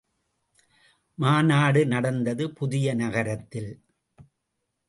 [1.17, 3.71] மாநாடு நடந்தது புதிய நகரத்தில்!